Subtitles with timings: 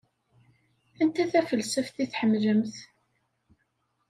[1.01, 2.75] Anta tafelsaft i tḥemmlemt?